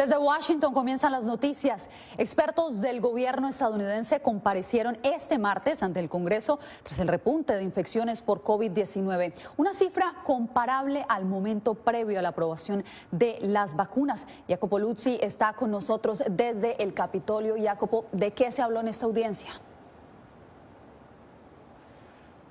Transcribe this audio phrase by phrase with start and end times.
[0.00, 1.90] Desde Washington comienzan las noticias.
[2.16, 8.22] Expertos del gobierno estadounidense comparecieron este martes ante el Congreso tras el repunte de infecciones
[8.22, 14.26] por COVID-19, una cifra comparable al momento previo a la aprobación de las vacunas.
[14.48, 17.56] Jacopo Luzzi está con nosotros desde el Capitolio.
[17.62, 19.50] Jacopo, ¿de qué se habló en esta audiencia?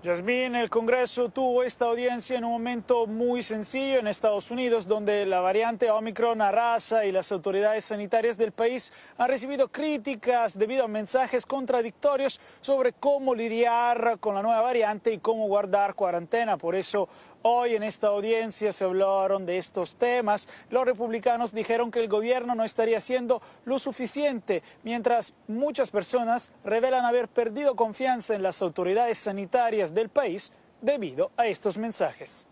[0.02, 5.26] Yasmín, el Congreso tuvo esta audiencia en un momento muy sencillo en Estados Unidos, donde
[5.26, 10.88] la variante Omicron arrasa y las autoridades sanitarias del país han recibido críticas debido a
[10.88, 16.56] mensajes contradictorios sobre cómo lidiar con la nueva variante y cómo guardar cuarentena.
[16.56, 17.10] Por eso
[17.42, 20.50] Hoy en esta audiencia se hablaron de estos temas.
[20.70, 27.06] Los republicanos dijeron que el gobierno no estaría haciendo lo suficiente, mientras muchas personas revelan
[27.06, 32.49] haber perdido confianza en las autoridades sanitarias del país debido a estos mensajes.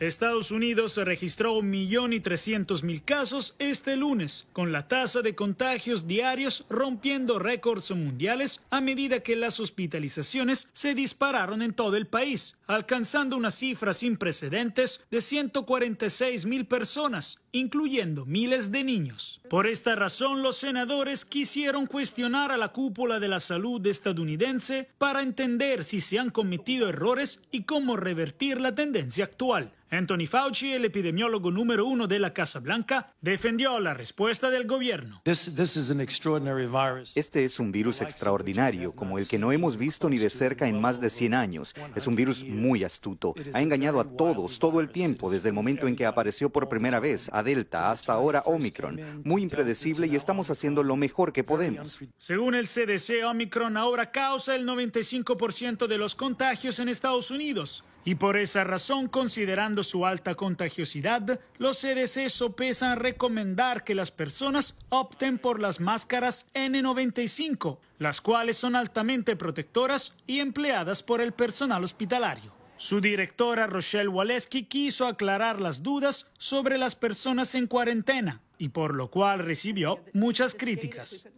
[0.00, 5.34] Estados Unidos registró un millón y trescientos mil casos este lunes, con la tasa de
[5.34, 12.06] contagios diarios rompiendo récords mundiales a medida que las hospitalizaciones se dispararon en todo el
[12.06, 19.40] país, alcanzando una cifra sin precedentes de 146 mil personas, incluyendo miles de niños.
[19.50, 25.22] Por esta razón, los senadores quisieron cuestionar a la cúpula de la salud estadounidense para
[25.22, 29.72] entender si se han cometido errores y cómo revertir la tendencia actual.
[29.90, 35.22] Anthony Fauci, el epidemiólogo número uno de la Casa Blanca, defendió la respuesta del gobierno.
[35.24, 40.80] Este es un virus extraordinario, como el que no hemos visto ni de cerca en
[40.80, 41.74] más de 100 años.
[41.94, 43.34] Es un virus muy astuto.
[43.54, 47.00] Ha engañado a todos todo el tiempo, desde el momento en que apareció por primera
[47.00, 49.22] vez a Delta hasta ahora Omicron.
[49.24, 51.98] Muy impredecible y estamos haciendo lo mejor que podemos.
[52.16, 57.84] Según el CDC, Omicron ahora causa el 95% de los contagios en Estados Unidos.
[58.04, 64.76] Y por esa razón, considerando su alta contagiosidad, los CDC sopesan recomendar que las personas
[64.88, 71.84] opten por las máscaras N95, las cuales son altamente protectoras y empleadas por el personal
[71.84, 72.54] hospitalario.
[72.76, 78.94] Su directora Rochelle Waleski quiso aclarar las dudas sobre las personas en cuarentena y por
[78.94, 81.28] lo cual recibió muchas críticas.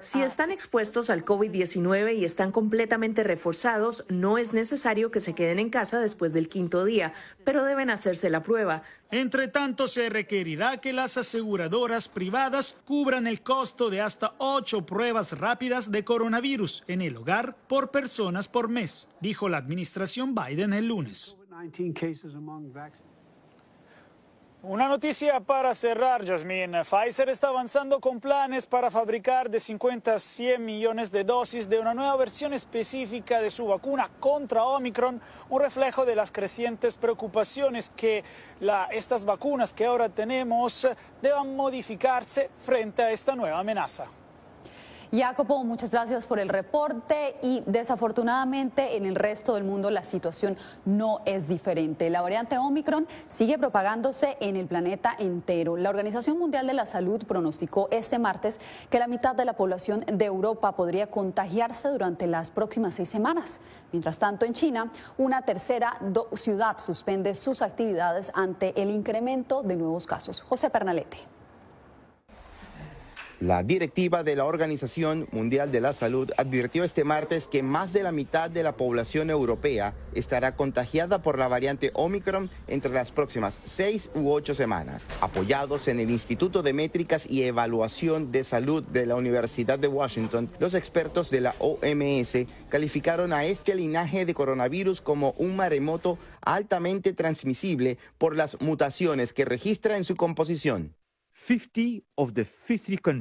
[0.00, 5.58] Si están expuestos al COVID-19 y están completamente reforzados, no es necesario que se queden
[5.58, 7.12] en casa después del quinto día,
[7.44, 8.82] pero deben hacerse la prueba.
[9.10, 15.38] Entre tanto, se requerirá que las aseguradoras privadas cubran el costo de hasta ocho pruebas
[15.38, 20.88] rápidas de coronavirus en el hogar por personas por mes, dijo la administración Biden el
[20.88, 21.36] lunes.
[24.62, 26.84] Una noticia para cerrar, Jasmine.
[26.84, 31.78] Pfizer está avanzando con planes para fabricar de 50 a 100 millones de dosis de
[31.78, 35.18] una nueva versión específica de su vacuna contra Omicron,
[35.48, 38.22] un reflejo de las crecientes preocupaciones que
[38.90, 40.86] estas vacunas que ahora tenemos
[41.22, 44.08] deban modificarse frente a esta nueva amenaza.
[45.12, 50.56] Jacopo, muchas gracias por el reporte y desafortunadamente en el resto del mundo la situación
[50.84, 52.08] no es diferente.
[52.10, 55.76] La variante Omicron sigue propagándose en el planeta entero.
[55.76, 60.04] La Organización Mundial de la Salud pronosticó este martes que la mitad de la población
[60.06, 63.60] de Europa podría contagiarse durante las próximas seis semanas.
[63.90, 65.98] Mientras tanto, en China, una tercera
[66.34, 70.40] ciudad suspende sus actividades ante el incremento de nuevos casos.
[70.40, 71.39] José Pernalete.
[73.40, 78.02] La directiva de la Organización Mundial de la Salud advirtió este martes que más de
[78.02, 83.58] la mitad de la población europea estará contagiada por la variante Omicron entre las próximas
[83.64, 85.08] seis u ocho semanas.
[85.22, 90.50] Apoyados en el Instituto de Métricas y Evaluación de Salud de la Universidad de Washington,
[90.58, 97.14] los expertos de la OMS calificaron a este linaje de coronavirus como un maremoto altamente
[97.14, 100.94] transmisible por las mutaciones que registra en su composición.
[101.32, 102.02] 50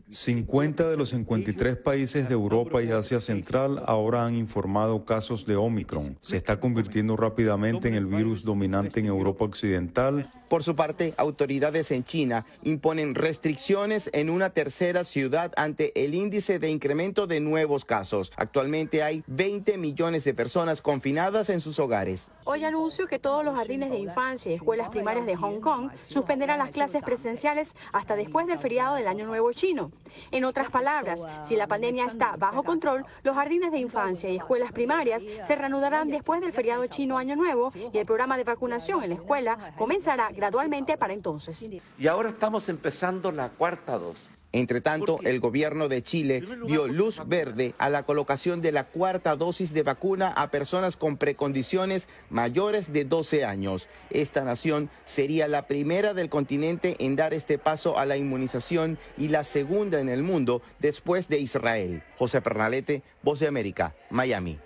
[0.10, 5.56] 50 de los 53 países de Europa y Asia Central ahora han informado casos de
[5.56, 6.18] Omicron.
[6.22, 10.30] Se está convirtiendo rápidamente en el virus dominante en Europa Occidental.
[10.50, 16.58] Por su parte, autoridades en China imponen restricciones en una tercera ciudad ante el índice
[16.58, 18.32] de incremento de nuevos casos.
[18.36, 22.32] Actualmente hay 20 millones de personas confinadas en sus hogares.
[22.46, 26.58] Hoy anuncio que todos los jardines de infancia y escuelas primarias de Hong Kong suspenderán
[26.58, 29.92] las clases presenciales hasta después del feriado del Año Nuevo Chino.
[30.32, 34.72] En otras palabras, si la pandemia está bajo control, los jardines de infancia y escuelas
[34.72, 39.10] primarias se reanudarán después del feriado chino Año Nuevo y el programa de vacunación en
[39.10, 41.70] la escuela comenzará gradualmente para entonces.
[41.98, 44.39] Y ahora estamos empezando la cuarta dosis.
[44.52, 49.36] Entre tanto, el gobierno de Chile dio luz verde a la colocación de la cuarta
[49.36, 53.88] dosis de vacuna a personas con precondiciones mayores de 12 años.
[54.10, 59.28] Esta nación sería la primera del continente en dar este paso a la inmunización y
[59.28, 62.02] la segunda en el mundo después de Israel.
[62.18, 64.58] José Pernalete, Voz de América, Miami.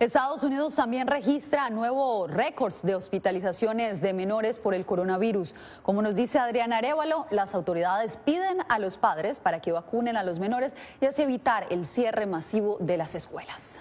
[0.00, 5.54] Estados Unidos también registra nuevos récords de hospitalizaciones de menores por el coronavirus.
[5.82, 10.24] Como nos dice Adriana Arevalo, las autoridades piden a los padres para que vacunen a
[10.24, 13.80] los menores y así evitar el cierre masivo de las escuelas.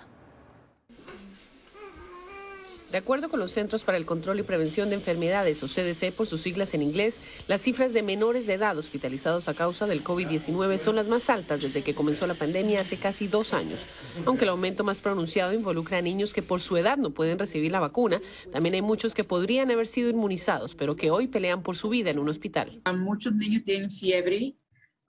[2.94, 6.28] De acuerdo con los Centros para el Control y Prevención de Enfermedades, o CDC por
[6.28, 7.18] sus siglas en inglés,
[7.48, 11.64] las cifras de menores de edad hospitalizados a causa del COVID-19 son las más altas
[11.64, 13.84] desde que comenzó la pandemia hace casi dos años.
[14.28, 17.72] Aunque el aumento más pronunciado involucra a niños que por su edad no pueden recibir
[17.72, 21.76] la vacuna, también hay muchos que podrían haber sido inmunizados, pero que hoy pelean por
[21.76, 22.80] su vida en un hospital.
[22.96, 24.54] Muchos niños tienen fiebre,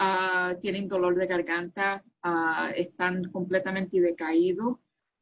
[0.00, 4.78] uh, tienen dolor de garganta, uh, están completamente decaídos,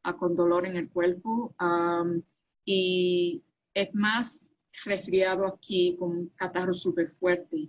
[0.07, 1.57] uh, con dolor en el cuerpo.
[1.61, 2.23] Um,
[2.65, 3.43] y
[3.75, 4.53] es más
[4.85, 7.69] resfriado aquí con un catarro súper fuerte.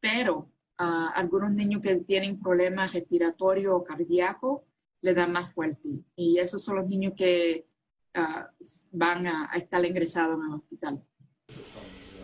[0.00, 4.62] Pero a algunos niños que tienen problemas respiratorios o cardíacos
[5.00, 5.88] le dan más fuerte.
[6.16, 7.66] Y esos son los niños que
[8.14, 8.50] ah,
[8.92, 11.02] van a, a estar ingresados en el hospital.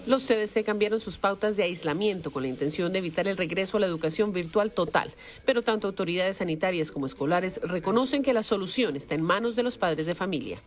[0.06, 3.80] Los CDC cambiaron sus pautas de aislamiento con la intención de evitar el regreso a
[3.80, 5.14] la educación virtual total,
[5.46, 9.78] pero tanto autoridades sanitarias como escolares reconocen que la solución está en manos de los
[9.78, 10.62] padres de familia.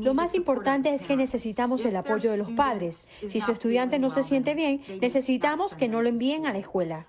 [0.00, 3.08] Lo más importante es que necesitamos el apoyo de los padres.
[3.28, 7.06] Si su estudiante no se siente bien, necesitamos que no lo envíen a la escuela.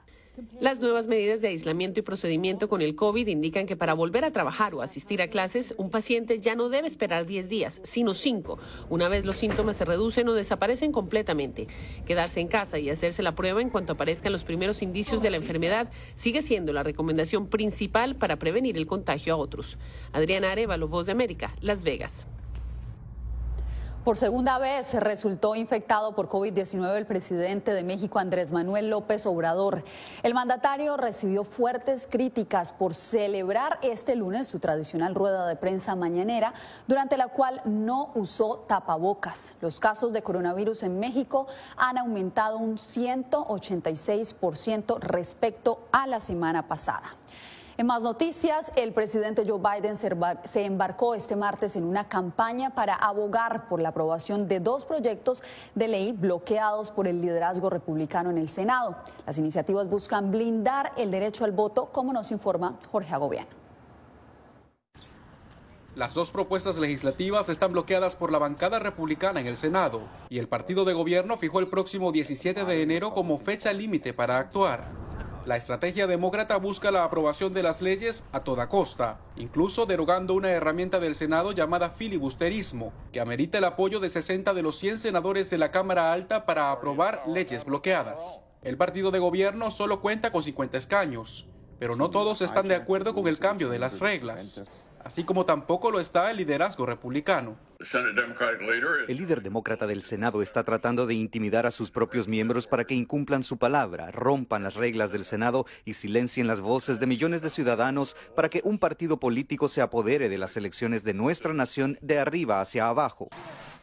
[0.59, 4.31] Las nuevas medidas de aislamiento y procedimiento con el COVID indican que para volver a
[4.31, 8.59] trabajar o asistir a clases, un paciente ya no debe esperar 10 días, sino 5,
[8.89, 11.67] una vez los síntomas se reducen o desaparecen completamente.
[12.05, 15.37] Quedarse en casa y hacerse la prueba en cuanto aparezcan los primeros indicios de la
[15.37, 19.77] enfermedad sigue siendo la recomendación principal para prevenir el contagio a otros.
[20.11, 22.27] Adriana Arevalo, Voz de América, Las Vegas.
[24.05, 29.83] Por segunda vez resultó infectado por COVID-19 el presidente de México, Andrés Manuel López Obrador.
[30.21, 36.53] El mandatario recibió fuertes críticas por celebrar este lunes su tradicional rueda de prensa mañanera,
[36.85, 39.55] durante la cual no usó tapabocas.
[39.59, 47.15] Los casos de coronavirus en México han aumentado un 186% respecto a la semana pasada.
[47.77, 52.95] En más noticias, el presidente Joe Biden se embarcó este martes en una campaña para
[52.95, 55.43] abogar por la aprobación de dos proyectos
[55.73, 58.95] de ley bloqueados por el liderazgo republicano en el Senado.
[59.25, 63.49] Las iniciativas buscan blindar el derecho al voto, como nos informa Jorge Agobiano.
[65.95, 70.47] Las dos propuestas legislativas están bloqueadas por la bancada republicana en el Senado y el
[70.47, 75.04] partido de gobierno fijó el próximo 17 de enero como fecha límite para actuar.
[75.45, 80.49] La estrategia demócrata busca la aprobación de las leyes a toda costa, incluso derogando una
[80.49, 85.51] herramienta del Senado llamada filibusterismo, que amerita el apoyo de 60 de los 100 senadores
[85.51, 88.41] de la Cámara Alta para aprobar leyes bloqueadas.
[88.63, 91.45] El partido de gobierno solo cuenta con 50 escaños,
[91.77, 94.63] pero no todos están de acuerdo con el cambio de las reglas
[95.05, 97.55] así como tampoco lo está el liderazgo republicano.
[99.07, 102.95] El líder demócrata del Senado está tratando de intimidar a sus propios miembros para que
[102.95, 107.51] incumplan su palabra, rompan las reglas del Senado y silencien las voces de millones de
[107.51, 112.17] ciudadanos para que un partido político se apodere de las elecciones de nuestra nación de
[112.17, 113.29] arriba hacia abajo.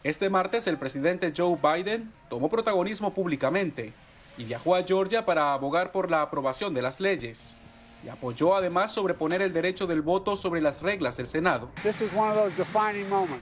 [0.02, 3.93] Este martes el presidente Joe Biden tomó protagonismo públicamente
[4.37, 7.55] y viajó a Georgia para abogar por la aprobación de las leyes
[8.04, 11.71] y apoyó además sobreponer el derecho del voto sobre las reglas del Senado.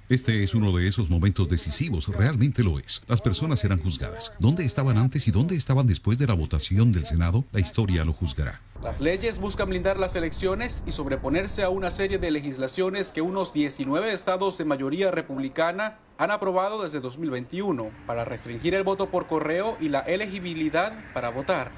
[0.09, 3.03] Este es uno de esos momentos decisivos, realmente lo es.
[3.07, 4.33] Las personas serán juzgadas.
[4.39, 7.45] ¿Dónde estaban antes y dónde estaban después de la votación del Senado?
[7.53, 8.61] La historia lo juzgará.
[8.83, 13.53] Las leyes buscan blindar las elecciones y sobreponerse a una serie de legislaciones que unos
[13.53, 19.77] 19 estados de mayoría republicana han aprobado desde 2021 para restringir el voto por correo
[19.81, 21.73] y la elegibilidad para votar.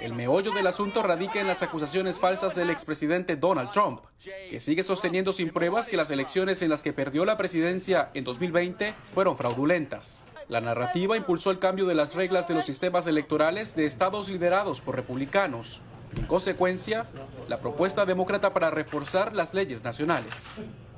[0.00, 4.84] El meollo del asunto radica en las acusaciones falsas del expresidente Donald Trump, que sigue
[4.84, 9.36] sosteniendo sin pruebas que las elecciones en las que perdió la presidencia en 2020 fueron
[9.36, 10.22] fraudulentas.
[10.48, 14.80] La narrativa impulsó el cambio de las reglas de los sistemas electorales de estados liderados
[14.80, 15.80] por republicanos.
[16.16, 17.06] En consecuencia,
[17.48, 20.52] la propuesta demócrata para reforzar las leyes nacionales.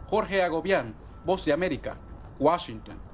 [0.09, 1.97] Jorge Agobián, Voz de América,
[2.39, 3.10] Washington.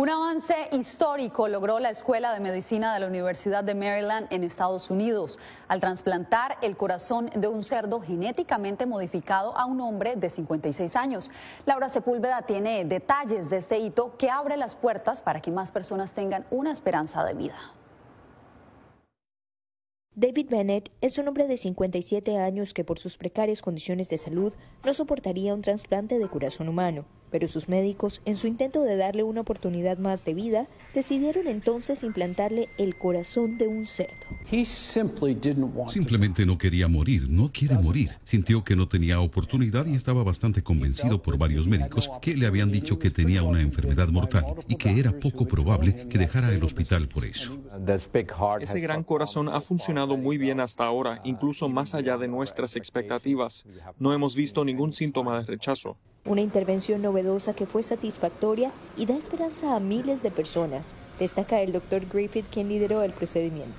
[0.00, 4.90] Un avance histórico logró la Escuela de Medicina de la Universidad de Maryland en Estados
[4.90, 5.38] Unidos
[5.68, 11.30] al trasplantar el corazón de un cerdo genéticamente modificado a un hombre de 56 años.
[11.66, 16.14] Laura Sepúlveda tiene detalles de este hito que abre las puertas para que más personas
[16.14, 17.58] tengan una esperanza de vida.
[20.14, 24.54] David Bennett es un hombre de 57 años que por sus precarias condiciones de salud
[24.82, 29.22] no soportaría un trasplante de corazón humano pero sus médicos, en su intento de darle
[29.22, 34.14] una oportunidad más de vida, decidieron entonces implantarle el corazón de un cerdo.
[35.88, 38.10] Simplemente no quería morir, no quiere morir.
[38.24, 42.70] Sintió que no tenía oportunidad y estaba bastante convencido por varios médicos que le habían
[42.70, 47.08] dicho que tenía una enfermedad mortal y que era poco probable que dejara el hospital
[47.08, 47.56] por eso.
[48.60, 53.64] Ese gran corazón ha funcionado muy bien hasta ahora, incluso más allá de nuestras expectativas.
[53.98, 55.96] No hemos visto ningún síntoma de rechazo.
[56.26, 57.19] Una intervención novedosa
[57.56, 62.68] que fue satisfactoria y da esperanza a miles de personas, destaca el doctor Griffith, quien
[62.68, 63.78] lideró el procedimiento.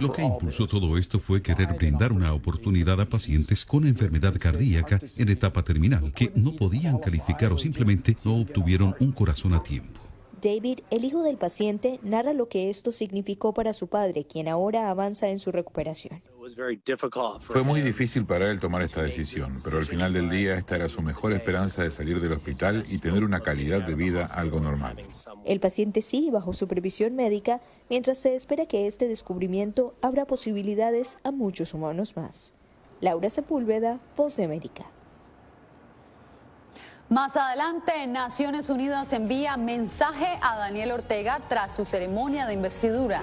[0.00, 4.98] Lo que impulsó todo esto fue querer brindar una oportunidad a pacientes con enfermedad cardíaca
[5.18, 10.00] en etapa terminal que no podían calificar o simplemente no obtuvieron un corazón a tiempo.
[10.42, 14.90] David, el hijo del paciente, narra lo que esto significó para su padre, quien ahora
[14.90, 16.20] avanza en su recuperación.
[17.40, 20.88] Fue muy difícil para él tomar esta decisión, pero al final del día esta era
[20.88, 24.96] su mejor esperanza de salir del hospital y tener una calidad de vida algo normal.
[25.44, 31.30] El paciente sigue bajo supervisión médica mientras se espera que este descubrimiento abra posibilidades a
[31.30, 32.54] muchos humanos más.
[33.00, 34.84] Laura Sepúlveda, Voz de América.
[37.08, 43.22] Más adelante, Naciones Unidas envía mensaje a Daniel Ortega tras su ceremonia de investidura.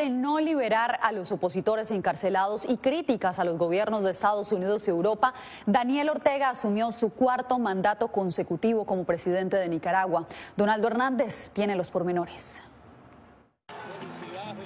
[0.00, 4.88] De no liberar a los opositores encarcelados y críticas a los gobiernos de Estados Unidos
[4.88, 5.34] y Europa,
[5.66, 10.26] Daniel Ortega asumió su cuarto mandato consecutivo como presidente de Nicaragua.
[10.56, 12.62] Donaldo Hernández tiene los pormenores.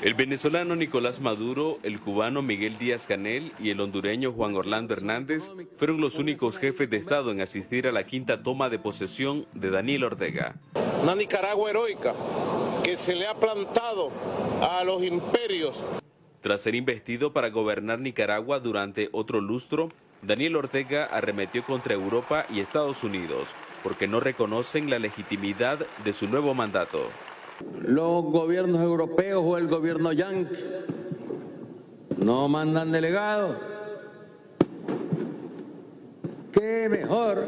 [0.04, 5.50] El venezolano Nicolás Maduro, el cubano Miguel Díaz Canel y el hondureño Juan Orlando Hernández
[5.78, 9.70] fueron los únicos jefes de Estado en asistir a la quinta toma de posesión de
[9.70, 10.56] Daniel Ortega.
[11.02, 12.12] una Nicaragua heroica
[12.82, 14.10] que se le ha plantado
[14.60, 15.82] a los imperios.
[16.42, 19.88] Tras ser investido para gobernar Nicaragua durante otro lustro,
[20.20, 26.28] Daniel Ortega arremetió contra Europa y Estados Unidos porque no reconocen la legitimidad de su
[26.28, 27.08] nuevo mandato.
[27.82, 30.64] Los gobiernos europeos o el gobierno yankee
[32.16, 33.56] no mandan delegados.
[36.52, 37.46] Qué mejor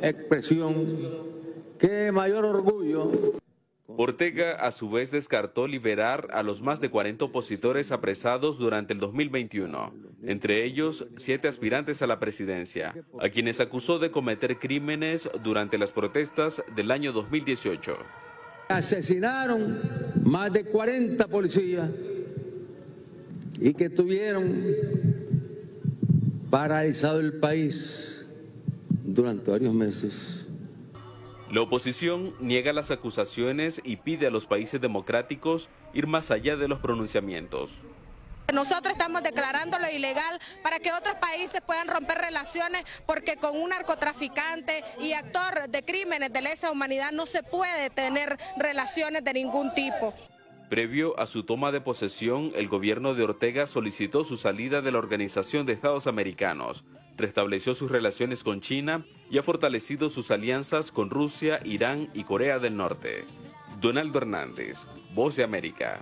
[0.00, 0.86] expresión,
[1.78, 3.10] qué mayor orgullo
[3.96, 8.98] Ortega a su vez descartó liberar a los más de 40 opositores apresados durante el
[8.98, 9.92] 2021,
[10.24, 15.92] entre ellos siete aspirantes a la presidencia, a quienes acusó de cometer crímenes durante las
[15.92, 17.96] protestas del año 2018.
[18.68, 19.78] Asesinaron
[20.24, 21.90] más de 40 policías
[23.60, 24.64] y que tuvieron
[26.50, 28.26] paralizado el país
[29.04, 30.48] durante varios meses.
[31.50, 36.66] La oposición niega las acusaciones y pide a los países democráticos ir más allá de
[36.66, 37.76] los pronunciamientos.
[38.52, 44.84] Nosotros estamos declarándolo ilegal para que otros países puedan romper relaciones porque con un narcotraficante
[45.00, 50.14] y actor de crímenes de lesa humanidad no se puede tener relaciones de ningún tipo.
[50.68, 54.98] Previo a su toma de posesión, el gobierno de Ortega solicitó su salida de la
[54.98, 56.84] Organización de Estados Americanos,
[57.16, 62.58] restableció sus relaciones con China y ha fortalecido sus alianzas con Rusia, Irán y Corea
[62.58, 63.24] del Norte.
[63.80, 66.00] Donaldo Hernández, Voz de América.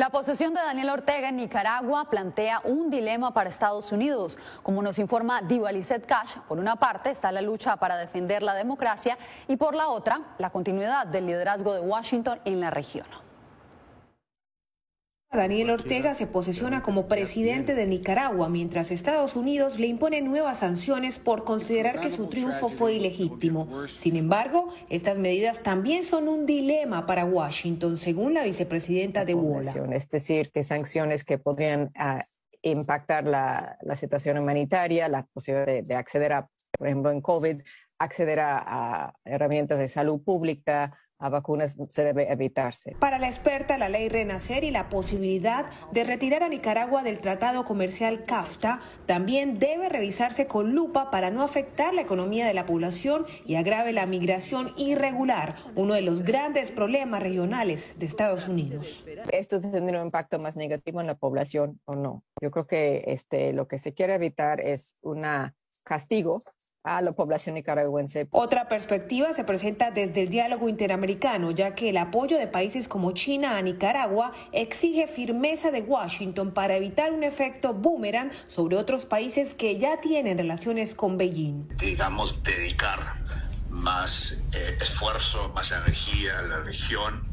[0.00, 4.38] La posesión de Daniel Ortega en Nicaragua plantea un dilema para Estados Unidos.
[4.62, 5.68] Como nos informa Diva
[6.06, 10.22] Cash, por una parte está la lucha para defender la democracia y por la otra,
[10.38, 13.04] la continuidad del liderazgo de Washington en la región.
[15.32, 21.20] Daniel Ortega se posesiona como presidente de Nicaragua, mientras Estados Unidos le impone nuevas sanciones
[21.20, 23.86] por considerar que su triunfo fue ilegítimo.
[23.86, 29.72] Sin embargo, estas medidas también son un dilema para Washington, según la vicepresidenta de WOLA.
[29.92, 32.24] Es decir, que sanciones que podrían ah,
[32.62, 37.62] impactar la, situación humanitaria, la posibilidad de, acceder a, por ejemplo, en COVID,
[38.00, 42.96] acceder a herramientas de salud pública, a vacunas se debe evitarse.
[42.98, 47.64] Para la experta, la ley Renacer y la posibilidad de retirar a Nicaragua del Tratado
[47.64, 53.26] Comercial CAFTA también debe revisarse con lupa para no afectar la economía de la población
[53.46, 59.06] y agrave la migración irregular, uno de los grandes problemas regionales de Estados Unidos.
[59.30, 62.24] ¿Esto tendrá un impacto más negativo en la población o no?
[62.40, 65.26] Yo creo que este, lo que se quiere evitar es un
[65.82, 66.40] castigo
[66.82, 68.28] a la población nicaragüense.
[68.30, 73.12] Otra perspectiva se presenta desde el diálogo interamericano, ya que el apoyo de países como
[73.12, 79.52] China a Nicaragua exige firmeza de Washington para evitar un efecto boomerang sobre otros países
[79.52, 81.68] que ya tienen relaciones con Beijing.
[81.76, 83.14] Digamos, dedicar
[83.68, 87.28] más eh, esfuerzo, más energía a la región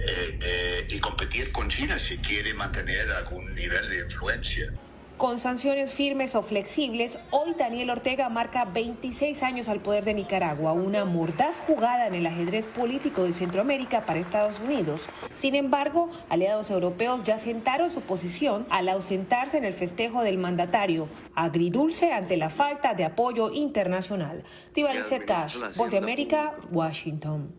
[0.00, 4.72] eh, eh, y competir con China si quiere mantener algún nivel de influencia.
[5.18, 10.74] Con sanciones firmes o flexibles, hoy Daniel Ortega marca 26 años al poder de Nicaragua,
[10.74, 15.08] una mordaz jugada en el ajedrez político de Centroamérica para Estados Unidos.
[15.34, 21.08] Sin embargo, aliados europeos ya sentaron su posición al ausentarse en el festejo del mandatario,
[21.34, 24.44] agridulce ante la falta de apoyo internacional.
[24.72, 27.57] Tibalicer Cash, Voz de América, Washington.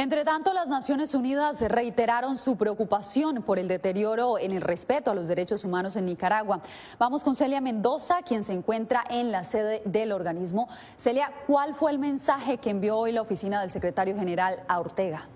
[0.00, 5.14] Entre tanto, las Naciones Unidas reiteraron su preocupación por el deterioro en el respeto a
[5.14, 6.62] los derechos humanos en Nicaragua.
[6.98, 10.70] Vamos con Celia Mendoza, quien se encuentra en la sede del organismo.
[10.96, 15.28] Celia, ¿cuál fue el mensaje que envió hoy la oficina del secretario general a Ortega?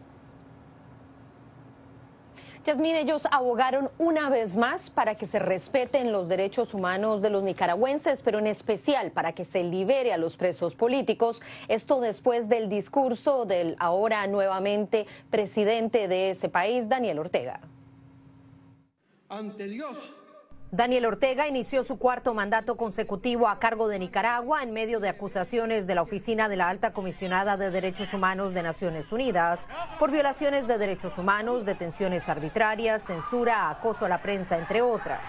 [2.65, 7.43] Yasmín, ellos abogaron una vez más para que se respeten los derechos humanos de los
[7.43, 11.43] nicaragüenses, pero en especial para que se libere a los presos políticos.
[11.69, 17.61] Esto después del discurso del ahora nuevamente presidente de ese país, Daniel Ortega.
[19.29, 20.15] Ante Dios
[20.77, 25.87] Daniel Ortega inició su cuarto mandato consecutivo a cargo de Nicaragua en medio de acusaciones
[25.87, 29.69] de la Oficina de la Alta Comisionada de Derechos Humanos de Naciones Unidas
[30.01, 35.21] por violaciones de derechos humanos, detenciones arbitrarias, censura, acoso a la prensa, entre otras.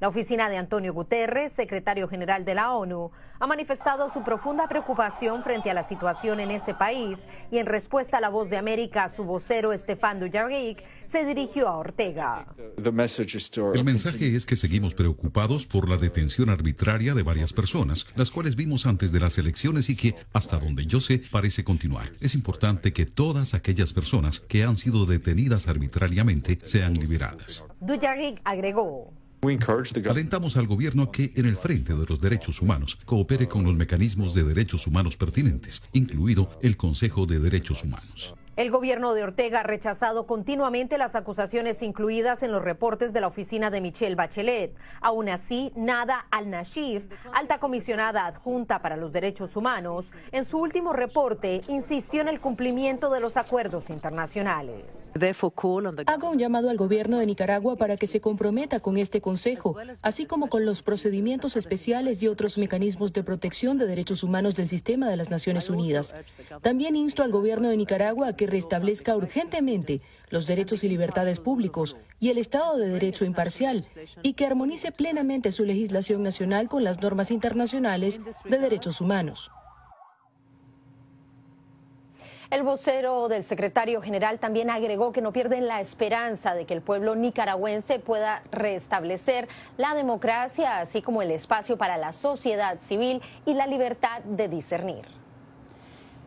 [0.00, 5.42] La oficina de Antonio Guterres, secretario general de la ONU, ha manifestado su profunda preocupación
[5.42, 9.08] frente a la situación en ese país y en respuesta a la voz de América,
[9.08, 12.46] su vocero Estefan Dujarric se dirigió a Ortega.
[12.76, 18.54] El mensaje es que seguimos preocupados por la detención arbitraria de varias personas, las cuales
[18.54, 22.12] vimos antes de las elecciones y que, hasta donde yo sé, parece continuar.
[22.20, 27.64] Es importante que todas aquellas personas que han sido detenidas arbitrariamente sean liberadas.
[27.80, 29.12] Dujarric agregó.
[30.08, 34.34] Alentamos al gobierno que, en el frente de los derechos humanos, coopere con los mecanismos
[34.34, 38.34] de derechos humanos pertinentes, incluido el Consejo de Derechos Humanos.
[38.58, 43.28] El gobierno de Ortega ha rechazado continuamente las acusaciones incluidas en los reportes de la
[43.28, 44.74] oficina de Michelle Bachelet.
[45.00, 51.62] Aún así, Nada al-Nashif, alta comisionada adjunta para los derechos humanos, en su último reporte
[51.68, 55.12] insistió en el cumplimiento de los acuerdos internacionales.
[56.06, 60.26] Hago un llamado al gobierno de Nicaragua para que se comprometa con este Consejo, así
[60.26, 65.08] como con los procedimientos especiales y otros mecanismos de protección de derechos humanos del sistema
[65.08, 66.16] de las Naciones Unidas.
[66.60, 71.96] También insto al gobierno de Nicaragua a que restablezca urgentemente los derechos y libertades públicos
[72.18, 73.84] y el Estado de Derecho imparcial
[74.22, 79.50] y que armonice plenamente su legislación nacional con las normas internacionales de derechos humanos.
[82.50, 86.80] El vocero del secretario general también agregó que no pierden la esperanza de que el
[86.80, 93.52] pueblo nicaragüense pueda restablecer la democracia, así como el espacio para la sociedad civil y
[93.52, 95.17] la libertad de discernir.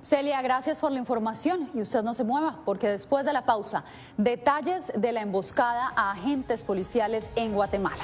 [0.03, 3.83] Celia, gracias por la información y usted no se mueva porque después de la pausa,
[4.17, 8.03] detalles de la emboscada a agentes policiales en Guatemala.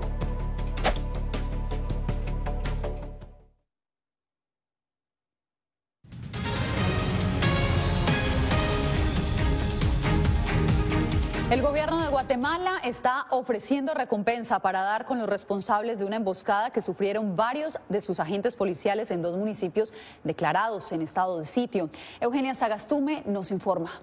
[12.31, 17.77] Guatemala está ofreciendo recompensa para dar con los responsables de una emboscada que sufrieron varios
[17.89, 21.89] de sus agentes policiales en dos municipios declarados en estado de sitio.
[22.21, 24.01] Eugenia Sagastume nos informa.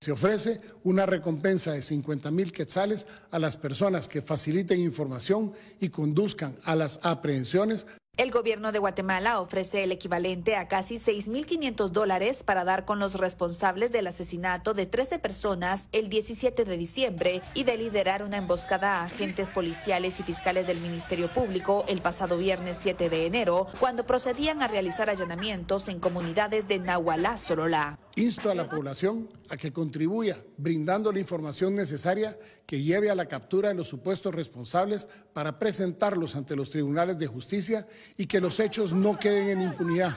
[0.00, 5.90] Se ofrece una recompensa de 50 mil quetzales a las personas que faciliten información y
[5.90, 12.42] conduzcan a las aprehensiones el gobierno de Guatemala ofrece el equivalente a casi 6.500 dólares
[12.44, 17.64] para dar con los responsables del asesinato de 13 personas el 17 de diciembre y
[17.64, 22.78] de liderar una emboscada a agentes policiales y fiscales del Ministerio Público el pasado viernes
[22.80, 27.98] 7 de enero, cuando procedían a realizar allanamientos en comunidades de Nahualá, Sololá.
[28.16, 33.26] Insto a la población a que contribuya brindando la información necesaria que lleve a la
[33.26, 38.60] captura de los supuestos responsables para presentarlos ante los tribunales de justicia y que los
[38.60, 40.16] hechos no queden en impunidad.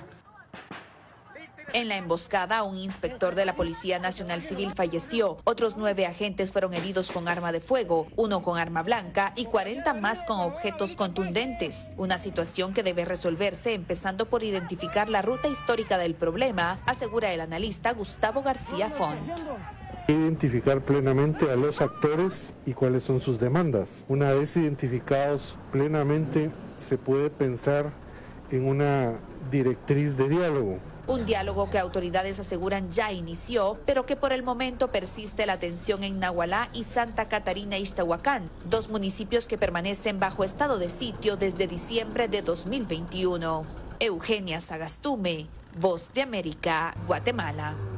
[1.74, 5.38] En la emboscada, un inspector de la Policía Nacional Civil falleció.
[5.44, 9.94] Otros nueve agentes fueron heridos con arma de fuego, uno con arma blanca y 40
[9.96, 11.92] más con objetos contundentes.
[11.98, 17.42] Una situación que debe resolverse empezando por identificar la ruta histórica del problema, asegura el
[17.42, 19.20] analista Gustavo García Font
[20.10, 24.06] identificar plenamente a los actores y cuáles son sus demandas.
[24.08, 27.92] Una vez identificados plenamente, se puede pensar
[28.50, 29.20] en una
[29.52, 34.90] directriz de diálogo Un diálogo que autoridades aseguran ya inició, pero que por el momento
[34.90, 40.78] persiste la tensión en Nahualá y Santa Catarina Ixtahuacán, dos municipios que permanecen bajo estado
[40.80, 43.66] de sitio desde diciembre de 2021.
[44.02, 45.48] Eugenia Sagastume,
[45.80, 47.97] Voz de América, Guatemala.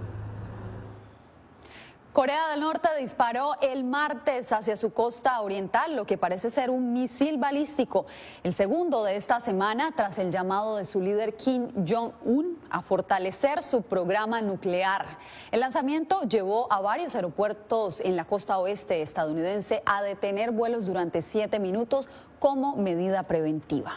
[2.19, 6.91] Corea del Norte disparó el martes hacia su costa oriental lo que parece ser un
[6.91, 8.07] misil balístico,
[8.43, 13.63] el segundo de esta semana tras el llamado de su líder Kim Jong-un a fortalecer
[13.63, 15.17] su programa nuclear.
[15.51, 21.21] El lanzamiento llevó a varios aeropuertos en la costa oeste estadounidense a detener vuelos durante
[21.21, 23.93] siete minutos como medida preventiva.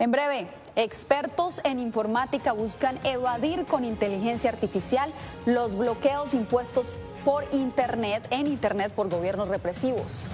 [0.00, 5.12] En breve, expertos en informática buscan evadir con inteligencia artificial
[5.46, 6.92] los bloqueos impuestos
[7.24, 10.28] por Internet, en Internet por gobiernos represivos.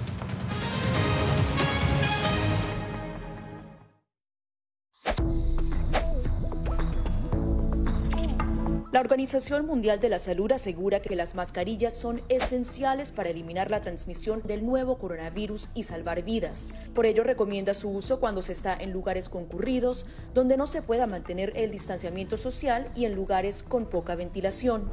[8.91, 13.81] La Organización Mundial de la Salud asegura que las mascarillas son esenciales para eliminar la
[13.81, 16.71] transmisión del nuevo coronavirus y salvar vidas.
[16.95, 21.07] Por ello recomienda su uso cuando se está en lugares concurridos, donde no se pueda
[21.07, 24.91] mantener el distanciamiento social y en lugares con poca ventilación.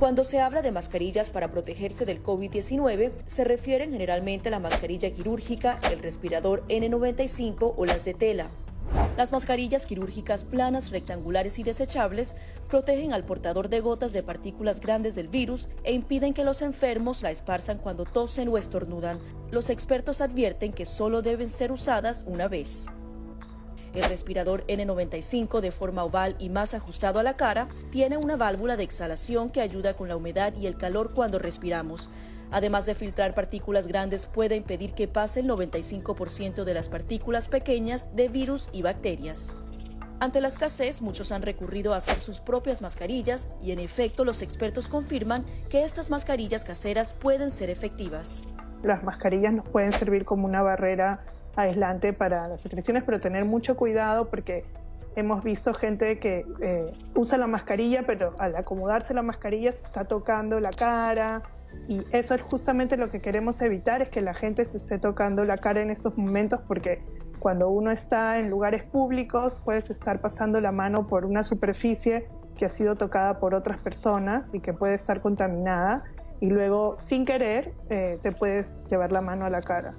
[0.00, 5.10] Cuando se habla de mascarillas para protegerse del COVID-19, se refieren generalmente a la mascarilla
[5.10, 8.48] quirúrgica, el respirador N95 o las de tela.
[9.18, 12.34] Las mascarillas quirúrgicas planas, rectangulares y desechables
[12.70, 17.20] protegen al portador de gotas de partículas grandes del virus e impiden que los enfermos
[17.20, 19.18] la esparzan cuando tosen o estornudan.
[19.50, 22.86] Los expertos advierten que solo deben ser usadas una vez.
[23.94, 28.76] El respirador N95 de forma oval y más ajustado a la cara tiene una válvula
[28.76, 32.08] de exhalación que ayuda con la humedad y el calor cuando respiramos.
[32.52, 38.14] Además de filtrar partículas grandes, puede impedir que pase el 95% de las partículas pequeñas
[38.14, 39.54] de virus y bacterias.
[40.20, 44.42] Ante la escasez, muchos han recurrido a hacer sus propias mascarillas y en efecto los
[44.42, 48.42] expertos confirman que estas mascarillas caseras pueden ser efectivas.
[48.82, 51.24] Las mascarillas nos pueden servir como una barrera
[51.56, 54.64] aislante para las secreciones, pero tener mucho cuidado porque
[55.16, 60.04] hemos visto gente que eh, usa la mascarilla, pero al acomodarse la mascarilla se está
[60.04, 61.42] tocando la cara,
[61.88, 65.44] y eso es justamente lo que queremos evitar, es que la gente se esté tocando
[65.44, 67.02] la cara en estos momentos porque
[67.38, 72.66] cuando uno está en lugares públicos puedes estar pasando la mano por una superficie que
[72.66, 76.04] ha sido tocada por otras personas y que puede estar contaminada
[76.40, 79.94] y luego sin querer eh, te puedes llevar la mano a la cara.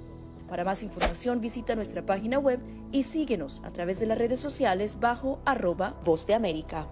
[0.52, 2.60] Para más información visita nuestra página web
[2.92, 6.88] y síguenos a través de las redes sociales bajo arroba Voz de América.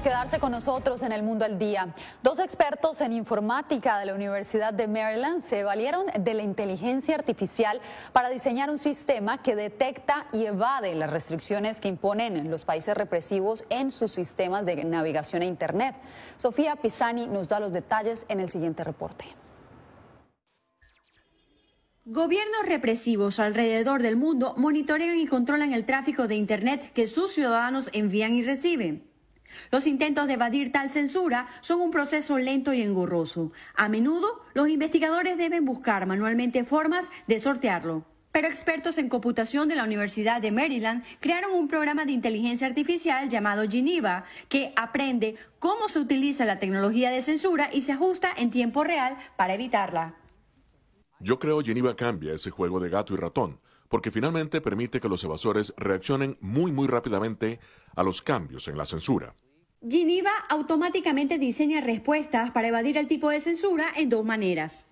[0.00, 1.92] Quedarse con nosotros en el Mundo al Día.
[2.22, 7.80] Dos expertos en informática de la Universidad de Maryland se valieron de la inteligencia artificial
[8.12, 13.64] para diseñar un sistema que detecta y evade las restricciones que imponen los países represivos
[13.70, 15.96] en sus sistemas de navegación e Internet.
[16.36, 19.24] Sofía Pisani nos da los detalles en el siguiente reporte.
[22.04, 27.90] Gobiernos represivos alrededor del mundo monitorean y controlan el tráfico de Internet que sus ciudadanos
[27.92, 29.07] envían y reciben.
[29.70, 33.52] Los intentos de evadir tal censura son un proceso lento y engorroso.
[33.74, 38.04] A menudo, los investigadores deben buscar manualmente formas de sortearlo.
[38.30, 43.28] Pero expertos en computación de la Universidad de Maryland crearon un programa de inteligencia artificial
[43.28, 48.50] llamado Geneva, que aprende cómo se utiliza la tecnología de censura y se ajusta en
[48.50, 50.14] tiempo real para evitarla.
[51.20, 53.58] Yo creo Geneva cambia ese juego de gato y ratón,
[53.88, 57.60] porque finalmente permite que los evasores reaccionen muy muy rápidamente
[57.96, 59.34] a los cambios en la censura.
[59.86, 64.88] Geneva automáticamente diseña respuestas para evadir el tipo de censura en dos maneras.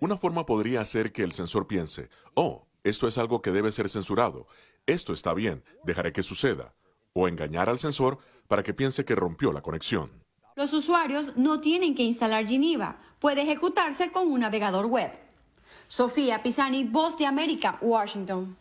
[0.00, 3.88] Una forma podría ser que el censor piense, oh, esto es algo que debe ser
[3.88, 4.46] censurado,
[4.86, 6.72] esto está bien, dejaré que suceda,
[7.14, 10.10] o engañar al censor para que piense que rompió la conexión.
[10.54, 15.10] Los usuarios no tienen que instalar Geneva, puede ejecutarse con un navegador web.
[15.88, 18.54] Sofía Pisani, Voz de América, Washington.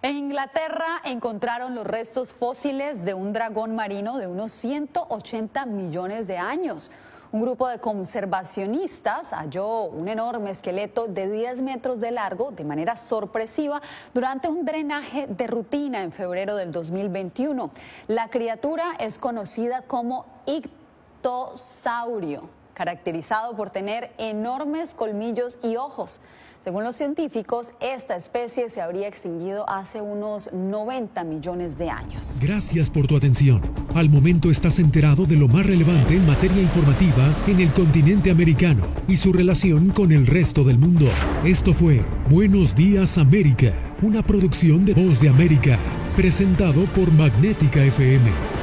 [0.00, 6.38] En Inglaterra encontraron los restos fósiles de un dragón marino de unos 180 millones de
[6.38, 6.90] años.
[7.32, 12.96] Un grupo de conservacionistas halló un enorme esqueleto de 10 metros de largo de manera
[12.96, 13.82] sorpresiva
[14.14, 17.70] durante un drenaje de rutina en febrero del 2021.
[18.08, 26.20] La criatura es conocida como ictosaurio caracterizado por tener enormes colmillos y ojos.
[26.64, 32.40] Según los científicos, esta especie se habría extinguido hace unos 90 millones de años.
[32.40, 33.60] Gracias por tu atención.
[33.94, 38.86] Al momento estás enterado de lo más relevante en materia informativa en el continente americano
[39.06, 41.06] y su relación con el resto del mundo.
[41.44, 45.78] Esto fue Buenos Días América, una producción de Voz de América,
[46.16, 48.53] presentado por Magnética FM.